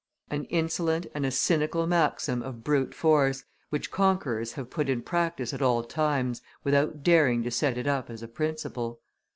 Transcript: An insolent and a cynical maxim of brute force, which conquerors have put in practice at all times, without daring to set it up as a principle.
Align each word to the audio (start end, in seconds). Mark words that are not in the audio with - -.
An 0.31 0.45
insolent 0.45 1.05
and 1.13 1.27
a 1.27 1.29
cynical 1.29 1.85
maxim 1.85 2.41
of 2.41 2.63
brute 2.63 2.95
force, 2.95 3.43
which 3.69 3.91
conquerors 3.91 4.53
have 4.53 4.71
put 4.71 4.89
in 4.89 5.03
practice 5.03 5.53
at 5.53 5.61
all 5.61 5.83
times, 5.83 6.41
without 6.63 7.03
daring 7.03 7.43
to 7.43 7.51
set 7.51 7.77
it 7.77 7.85
up 7.85 8.09
as 8.09 8.23
a 8.23 8.27
principle. 8.27 8.99